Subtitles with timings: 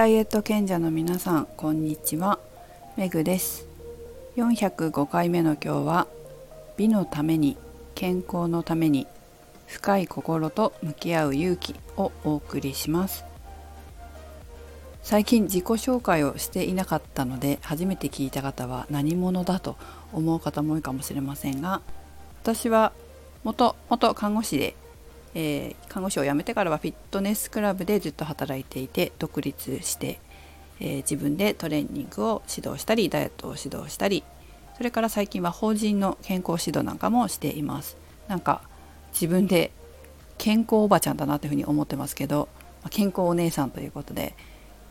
[0.00, 2.38] ダイエット賢者の皆さんこんにちは。
[2.96, 3.66] メグです。
[4.34, 6.06] 405回目の今日は
[6.78, 7.58] 美のために
[7.94, 9.06] 健康のために
[9.66, 13.26] 深い心と向き合う勇気をお送りします。
[15.02, 19.76] 最近自己紹介をしていなかったので初めて聞いた方は何者だと
[20.14, 21.82] 思う方も多いかもしれませんが
[22.42, 22.94] 私は
[23.44, 24.74] 元元看護師で
[25.34, 30.20] えー、看護師を辞めてからはフィットネスクラブでずっと働いていて独立して、
[30.80, 34.24] えー、自分でトレーニングを指導したりダイエットを指導したり
[34.76, 37.98] それから最近は法人の健康指導なんかもしています。
[38.28, 38.62] なんか
[39.12, 39.72] 自分で
[40.38, 42.48] 健康おばちゃんだなというふうに思ってますけど
[42.88, 44.34] 健康お姉さんということで、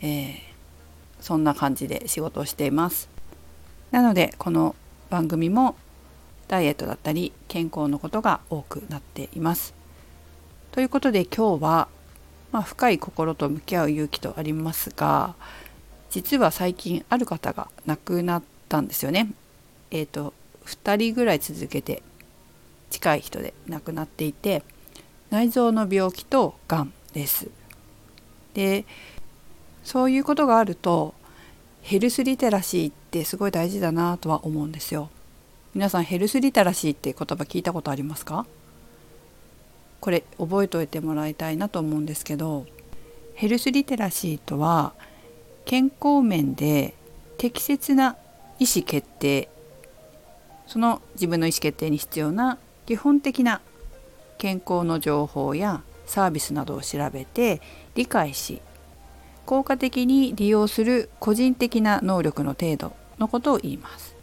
[0.00, 0.36] えー、
[1.20, 3.10] そんな感じで仕事をしています。
[3.90, 4.74] なのでこの
[5.10, 5.76] 番組も
[6.48, 9.83] ダイエットだったり健康のことが多くなっています。
[10.74, 11.88] ということで今日は、
[12.50, 15.36] まあ、深い心と向き合う勇気とありますが
[16.10, 19.28] 実は最近ある方が亡くなったんですよね。
[19.92, 20.34] えっ、ー、と
[20.66, 22.02] 2人ぐらい続けて
[22.90, 24.64] 近い人で亡くなっていて
[25.30, 27.46] 内臓の病気とがんです。
[28.54, 28.84] で
[29.84, 31.14] そういうことがあると
[31.82, 35.08] ヘルスリテラシーってすごい大事だなとは思うんですよ。
[35.72, 38.44] 皆さんヘルスリテラシーって言葉聞いたことありますか？
[40.04, 42.66] これ覚えておいてもらいたいなと思うんですけど
[43.32, 44.92] ヘルスリテラシーとは
[45.64, 46.92] 健康面で
[47.38, 48.18] 適切な
[48.58, 49.48] 意思決定
[50.66, 53.62] その自分の意思決定に必要な基本的な
[54.36, 57.62] 健康の情報やサービスなどを調べて
[57.94, 58.60] 理解し
[59.46, 64.14] 効果的に利用する個人的な能力の程度のことを言います。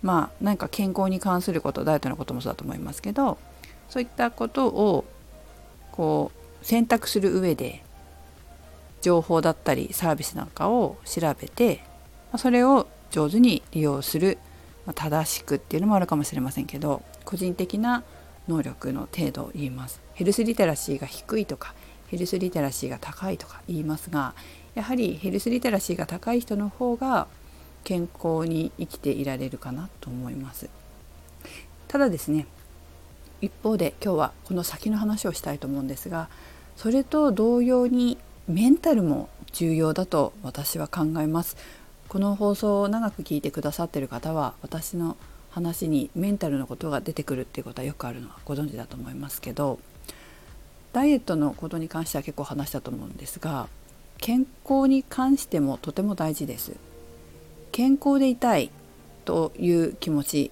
[0.00, 3.38] まあ何か健康に関することダイエットのこともそうだと思いますけど
[3.92, 5.04] そういったことを
[5.90, 7.84] こう選択する上で
[9.02, 11.84] 情報だったりサービスなんかを調べて
[12.38, 14.38] それを上手に利用する
[14.94, 18.02] 正しくっていうのもあるかもしれませんけど個人的な
[18.48, 20.00] 能力の程度を言います。
[20.14, 21.74] ヘルスリテラシーが低いとか
[22.08, 24.34] ヘルスリテラシーが高いとか言いますが
[24.74, 27.26] やはりヘルスリテラシーが高い人の方が
[27.84, 30.70] 健康に生きていられるかなと思います。
[31.88, 32.46] ただですね
[33.42, 36.28] 一方で今日はこの先の話をしたいと思うんですが
[36.76, 38.16] それと同様に
[38.48, 41.56] メンタルも重要だと私は考えます。
[42.08, 45.16] この放送を長く聞いてくださってる方は私の
[45.50, 49.78] 話にメンタルのことが出てくるっていうことはよくあるのはご存知だと思いますけど
[50.92, 53.68] ダイエットのことに関しては結構話したと思うんですが
[54.18, 56.72] 健康に関してもとても大事です。
[57.72, 58.70] 健康でいたい
[59.24, 60.50] という気持ち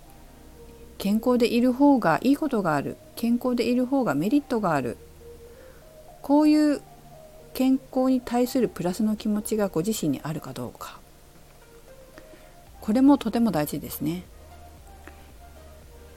[1.00, 4.98] 健康でいる方がいいことがある健康でいる方がメリットがある
[6.20, 6.82] こういう
[7.54, 11.00] 健康に対するプラスの気持ちがご自身にあるかどうか
[12.82, 14.24] これもとても大事ですね。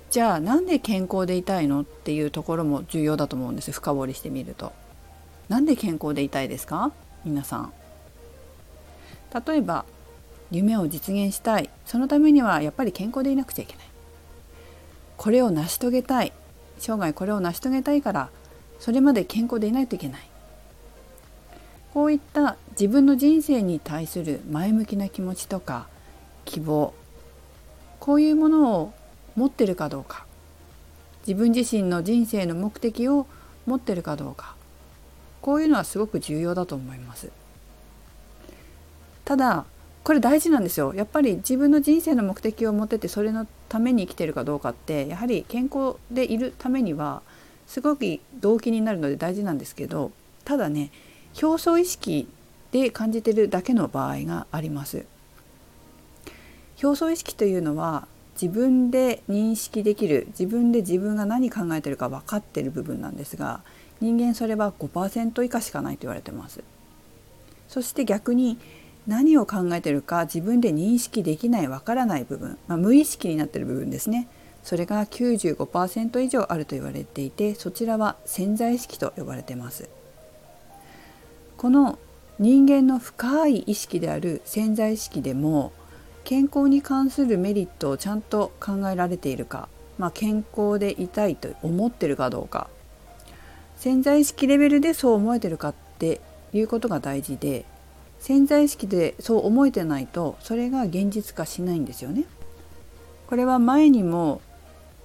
[0.09, 4.73] じゃあなんで健康でいたいのっていうところも重要だと思うんです深掘りしてみると。
[5.47, 6.91] なんで健康でいたいですか？
[7.23, 7.73] 皆さん。
[9.47, 9.85] 例えば
[10.51, 13.85] 夢を実現したいそのためにはやっぱり健康でいなくちゃいけない。
[15.23, 16.33] これを成し遂げたい。
[16.79, 18.29] 生涯これを成し遂げたいから
[18.77, 20.29] それまで健康でいないといけない。
[21.93, 25.87] こういった自分の人生に対する前向きな気持ちとか
[26.43, 26.93] 希望
[28.01, 28.93] こういうものを
[29.37, 30.25] 持ってるかどうか
[31.25, 33.25] 自分自身の人生の目的を
[33.65, 34.57] 持ってるかどうか
[35.39, 37.31] こういうのはすごく重要だと思います。
[39.23, 39.63] ただ
[40.03, 40.93] これ大事なんですよ。
[40.93, 47.21] やっぱり自分の人生の目的を持っててそれのために生きてるかどうかってやはり健康でいるためには
[47.67, 50.11] すごく動機になるので大事なんですけど
[50.43, 50.91] ただね
[51.41, 52.27] 表層意識
[52.71, 55.05] で感じてるだけの場合があります。
[56.81, 63.61] 表層意識というのは自分で認識できる自分で自分が何考えてるか分かってる部分なんですが
[64.01, 66.61] 人間それは5%以下しかないと言われてます。
[67.69, 68.57] そして逆に
[69.07, 74.27] 何を考えてるか自分で認識できないわからない部分、まあ、無意識になってる部分ですね。
[74.63, 79.89] それが95%以上あると言われていてそちらは潜在意識と呼ばれてます。
[81.57, 81.99] この
[82.39, 85.71] 人間の深い意識である潜在意識でも
[86.23, 89.67] 健康に関するメリットをちゃんと考えられているか、
[89.97, 92.69] まあ、健康でいたいと思ってるかどうか。
[93.75, 96.21] 潜在意識レベルでそう思えてるかって
[96.53, 97.65] いうことが大事で
[98.23, 102.23] 潜在意識でそう思えてないとそれが現実化しないんですよね。
[103.27, 104.39] これは前にも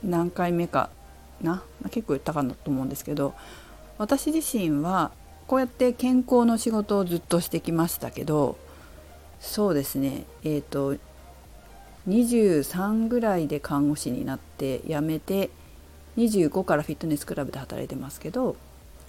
[0.05, 0.89] 何回目か
[1.41, 3.35] な、結構言ったかなと思うんですけど
[3.99, 5.11] 私自身は
[5.49, 8.57] こうやって健康の仕事をずっとしてきましたけど
[9.41, 10.25] そうですね。
[10.45, 10.97] えっ、ー、と
[12.09, 15.51] 23ぐらいで看護師になって辞めて
[16.19, 18.55] 25からフィットネスクラブで働いてますけど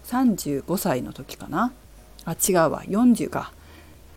[0.05, 1.71] 35歳の時かな。
[2.25, 2.81] あ違うわ。
[2.87, 3.53] 40か。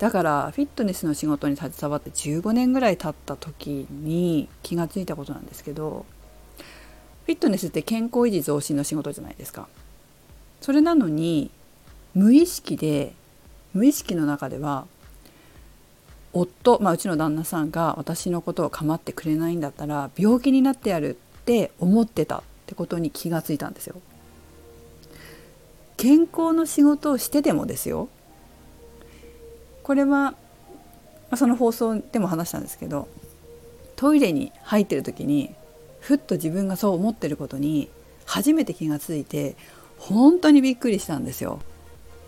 [0.02, 6.04] だからフィットネスの仕事に携わって15年ぐらい経った時に気がついたことなんですけど
[7.24, 9.68] フィットネスって健康維持増進の仕事じゃないですか。
[10.60, 11.52] それなのに
[12.14, 13.14] 無意識で
[13.74, 14.86] 無意識の中では
[16.32, 24.00] 夫、まあ、うちの旦那さんが私のことを構ってくれないんだったら病気になってやるって思ってたってことに気がついたんですよ。
[25.96, 28.08] 健康の仕事をしてでもですよ
[29.82, 30.34] これは
[31.36, 33.08] その放送でも話したんですけど
[33.96, 35.54] トイレに入ってる時に
[36.00, 37.88] ふっと自分がそう思ってることに
[38.26, 39.56] 初めて気がついて
[39.98, 41.60] 本当にびっくりしたんですよ。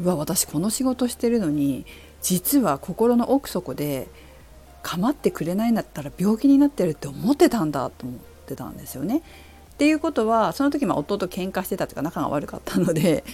[0.00, 1.86] うわ私この仕事してるのに
[2.22, 4.08] 実は心の奥底で
[4.82, 9.22] 構ってくれないんだったら病気になってるって思ってたんだと思ってたんですよね。
[9.74, 13.24] っていうことはその時まあ夫と喧嘩してたというか仲が悪かったので、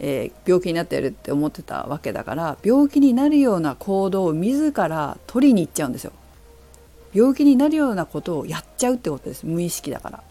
[0.00, 6.12] えー、病気になってるって思ってたわけだから病気になるような行動を自ら取りに行っちゃうんですよ。
[7.14, 10.22] 病気になるようなことをやっちゃうってことです無意識だから。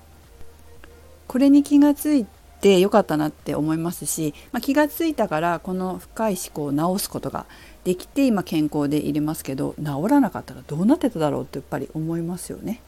[1.28, 2.25] これに気がつい
[2.62, 7.46] てよかったなって思いますし、まあ、気がついたからこの深い思考を治すことが
[7.84, 12.81] できて今健康でいれますけど治らなかったらどうなってただろうってやっぱり思いますよね。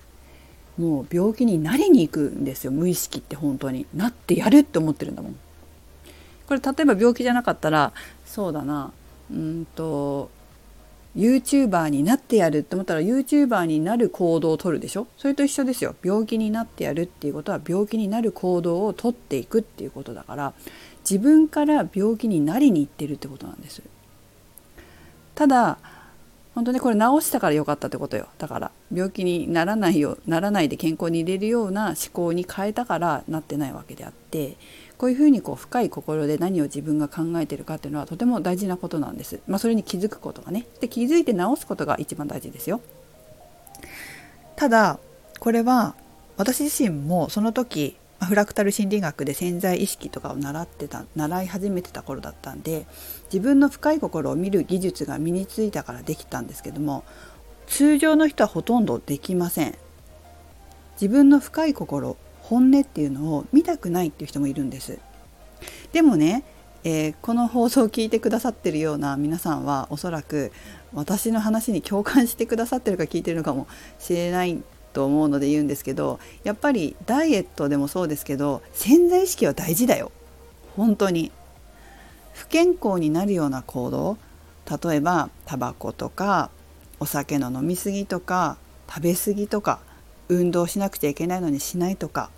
[0.78, 5.36] もう病気になりに行くんですよ無意識って本当になってやるって思ってるんだもん。
[6.50, 7.94] これ例えば病気じゃなかったら
[8.26, 8.92] そうだな。
[9.32, 10.32] うんと
[11.16, 15.06] YouTuber になってやるって思ったら YouTuber になる行動をとるでしょ？
[15.18, 15.96] それと一緒ですよ。
[16.04, 20.54] 病気になってやるっていうことは病気になる行動をとっていくっていうことだから
[21.08, 23.84] 自分から病気になりにいってるってことなんです。
[25.36, 25.78] ただ
[26.60, 34.58] 本当にこれ治したから良かったってことよだから病気にならないよならないで健康に入れるような思考に変えたからなってないわけであって
[34.98, 39.40] こういうふうにこう深い心で何を自分が考えてるかっていうのはとても大事なことなんです。
[39.48, 40.66] まあ、それに気づくことがね。
[40.82, 42.82] で気づいて直すことが一番大事ですよ。
[44.58, 45.00] ただ
[45.40, 45.96] これは
[46.36, 52.86] 私自身もその時フラクタル心理学で潜在意識とかを習ってた習い始めてた頃だったんで
[53.32, 57.04] 自分の深い心を見る技術が身についたからできたんですけども
[57.68, 59.78] 通常の人はほとんどできません。
[61.00, 64.98] 自分の深い心本音っていうのを見たくないっていう人もいるんです。
[65.94, 66.44] でもね、
[66.84, 70.52] えー、この放送を聞いてくださってるような皆さんはおそらく
[70.94, 73.68] 私の話に共感してくださってるか聞いてるのかも
[74.00, 74.62] しれない
[74.94, 80.12] と思うので言うんですけどやっぱりダイエットでもそうですけど潜在意識は大事だよ。
[80.76, 81.32] 本当に。
[82.34, 84.18] 不健康になるような行動
[84.84, 86.52] 例えばタバコとか
[87.00, 88.58] お酒の飲み過ぎとか
[88.88, 89.80] 食べ過ぎとか
[90.30, 92.30] 運動しなくちゃいけないのにしないとか。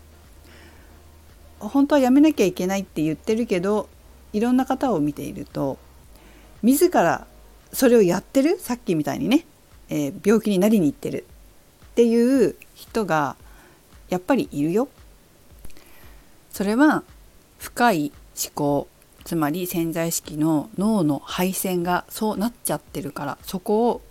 [1.59, 3.87] 本当はやめなきゃいけないって言ってるけど
[4.33, 5.77] いろんな方を見ていると
[6.63, 7.27] 自ら
[7.71, 8.57] それをやってる？
[8.57, 9.45] さっきみたいにね、
[9.89, 11.25] えー、病気になりに行ってる。
[11.91, 13.35] っていう人が
[14.09, 14.87] やっぱりいるよ。
[16.51, 17.03] それは
[17.57, 18.87] 深い思考
[19.23, 24.01] つまり潜在意識の脳の配線がそうなっちゃってるからそこを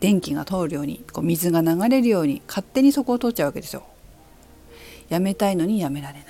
[0.00, 3.84] 電気が通るようにこう水が流れるように勝手にそこを通っちゃうわけですよ。
[5.10, 6.24] やめたいのにやめられない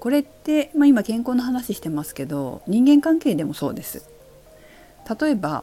[0.00, 4.04] これって、まあ、今健康の話してますけど人間関係でもそうです
[5.20, 5.62] 例えば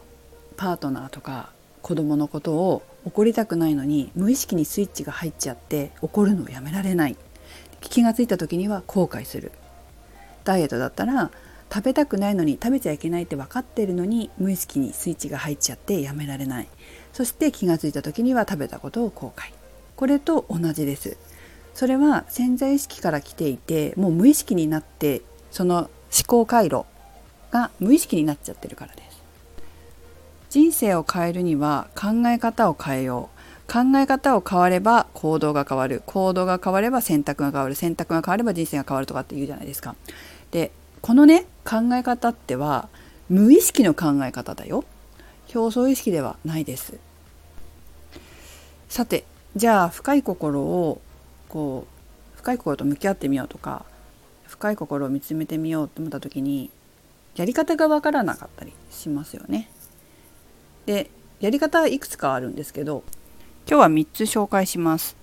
[0.56, 1.50] パートナーとか
[1.82, 7.18] 子供のことを怒りたくないのに無意識にスイッチが入っちゃって怒るのをやめられない。
[7.82, 9.51] 気がついた時には後悔する。
[10.44, 11.32] ダイエットだったら
[11.74, 16.68] 食べたくないのに食べちゃいけないって分かってるのに無意識にスイッチが入っちゃってやめられない。
[17.13, 19.51] そして気がついた時には食べたことを後悔。
[19.96, 21.18] これと同じです。
[21.74, 25.89] それは潜在意識から来ていてもう無意識になってその思
[26.27, 26.86] 考回路
[27.51, 29.09] が無意識になっちゃってるからです。
[30.50, 33.72] 人生を変えるには考え方を変えよう。
[33.72, 36.01] 考え方を変われば行動が変わる。
[36.08, 37.75] 行動が変われば選択が変わる。
[37.75, 39.96] 選択が変われば人生が変わるとかって言うじゃないですか。
[40.50, 42.89] でこのね考え方っては
[43.29, 44.86] 無意識の考え方だよ。
[45.53, 46.98] 表層意識ではないです。
[48.88, 49.25] さて
[49.56, 51.00] じゃあ深い心を
[51.48, 51.86] こ
[52.36, 53.86] う深い心と向き合ってみようとか
[54.48, 56.72] 深い心を見つめてみようと思った時に
[57.36, 59.70] やり方がわからなかったりしますよね。
[60.89, 63.03] でやり方はいくつかあるんですけど
[63.69, 65.15] 今日は3つ紹介します。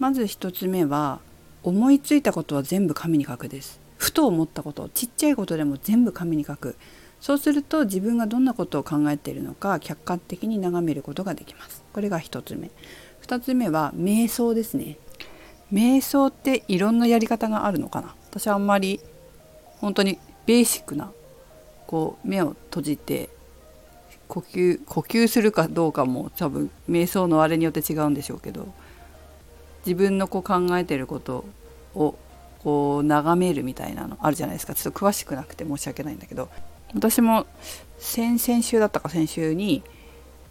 [0.00, 1.20] まず1つ目は
[1.62, 3.80] 思いついたことは全部紙に書くです。
[3.96, 6.74] ふと思ったことちっちゃいことでも全部紙に書く。
[7.20, 11.84] そうすると自分がどんなことを考えているのか客観的に眺めることができます。
[11.92, 12.72] これが1つ目。
[13.22, 14.98] 2つ目は瞑想ですね。
[15.72, 18.16] 瞑想っていろんなやり方があるのかな。
[18.30, 18.98] 私はあんまり
[19.78, 21.12] 本当にベーシックな
[21.86, 23.30] こう目を閉じて
[24.28, 28.72] 呼吸呼吸するかどうかも多分瞑想のあれによって違うんでしょうけど
[29.86, 31.44] 自分のこう考えてること
[31.94, 32.16] を
[32.60, 34.74] こう眺めるみたいなのあるじゃないですか。
[34.74, 36.48] ちょっと詳しくなくて申し訳ないんだけど。
[36.94, 37.46] 私も
[37.98, 39.82] 先々週だったか先週に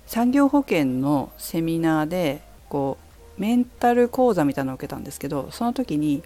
[0.05, 2.97] 産業保険のセミナーでこ
[3.37, 6.21] うメンタル講座みたいなのを受けたんですけどその時に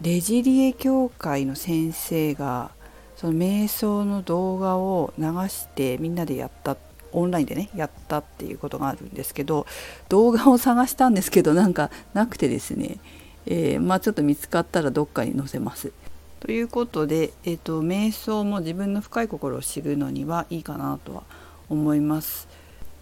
[0.00, 2.70] レジリエ協会の先生が
[3.18, 6.76] その瞑想の動画を流してみんなでやった
[7.10, 9.66] オンラインでねやったっていうことがあるんですけど
[10.08, 12.98] 動画を探したんですけどなんかなくてですね、
[13.46, 15.92] えー、まあちょっと見つかったらどっかに載せます。
[16.38, 21.24] ということで、えーと、瞑想も自分の深い心を知るのにはいいかなとは
[21.68, 22.46] 思います。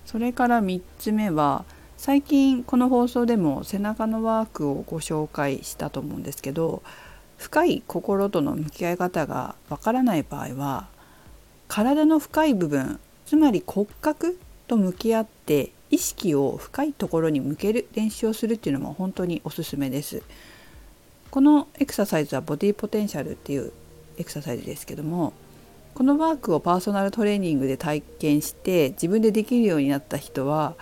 [0.07, 1.67] それから3つ目は
[1.99, 6.83] 最近この放送でも背中のワークをご紹介したと思うんですけど
[7.39, 10.89] 深い心との向き合い方がわからない場合は
[11.69, 20.23] 体の深い部分つまり骨格と向き合って意識を深いところに向ける練習をするっていうのも本当におすすめです。
[21.31, 23.73] このエクササイズはボディポテンシャルっていう
[24.17, 25.35] エクササイズですけども
[25.95, 30.77] このワークをパーソナルトレーニングで体験して自分でできるようになった人は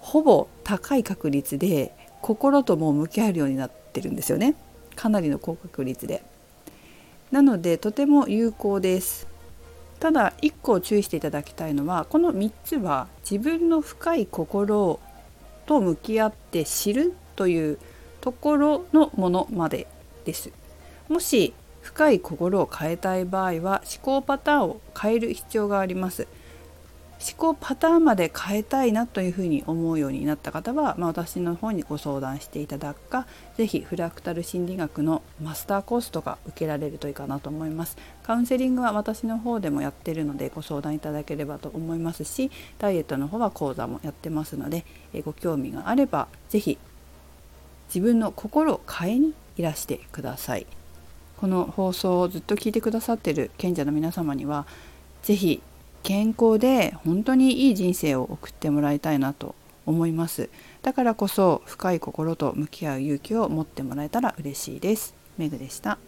[0.00, 4.54] ほぼ高い確率で心とも向き合えるようになってるんですよね。
[4.96, 6.22] かなりの高確率で。
[7.30, 9.26] なのでとても有効です。
[10.00, 15.00] ただ1個注意していただきたいのはこの3つは自分の深い心
[15.66, 17.78] と向き合って知るという
[18.20, 19.86] ところのものまで
[20.24, 20.50] です。
[21.08, 26.26] もし深い心を変えたい場合は思考パターンを変える必要があります。
[27.20, 37.96] 思考パターンまで変えたいなというふうに思うようになった方は、まあ、私の方にご相談していただくか是非フラクタル心理学のマスターコースとか受けられるといいかなと思います。
[38.22, 44.84] カウンセリングは私の方でもやってるのでご相談いただければと思いますしダイエットの方は講座もやってますので
[45.24, 46.78] ご興味があれば是非
[47.88, 50.66] 自分の心を変えにいらしてください。
[51.36, 54.66] この放送をずっと聞いてくださってる賢者の皆様には
[55.22, 55.62] 是非
[56.04, 59.54] 健康で本当にいい人生を送ってもらいたいなと
[59.86, 60.50] 思います。
[60.82, 65.14] だからこそ深い心と向き合う勇気を持ってもらえたら嬉しいです。
[65.38, 65.98] メグでした。